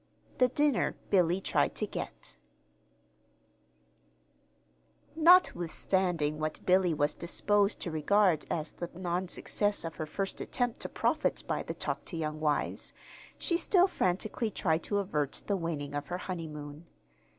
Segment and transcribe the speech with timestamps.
[0.39, 2.37] THE DINNER BILLY TRIED TO GET
[5.15, 10.79] Notwithstanding what Billy was disposed to regard as the non success of her first attempt
[10.79, 12.93] to profit by the "Talk to Young Wives;"
[13.37, 16.87] she still frantically tried to avert the waning of her honeymoon.